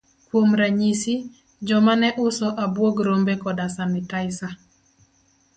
[0.29, 1.13] Kuom ranyisi,
[1.67, 4.47] joma ne uso abuog rombe koda sanitaisa.